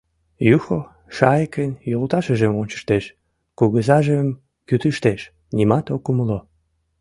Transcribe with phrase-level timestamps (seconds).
[0.55, 0.79] Юхо
[1.15, 3.05] шайыкын йолташыжым ончыштеш,
[3.57, 4.27] кугызажым
[4.67, 5.21] кӱтыштеш—
[5.55, 6.39] нимат ок умыло.